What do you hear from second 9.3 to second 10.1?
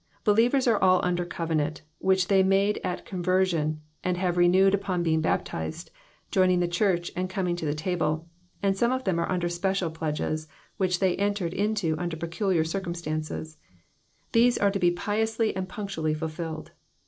under special